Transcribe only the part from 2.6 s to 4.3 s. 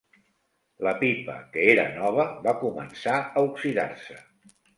començar a oxidar-se.